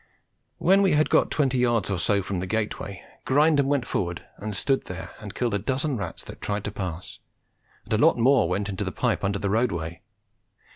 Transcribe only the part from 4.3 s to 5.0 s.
and stood